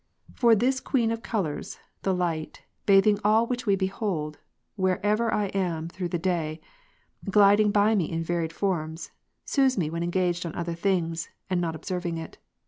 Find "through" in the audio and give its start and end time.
5.89-6.07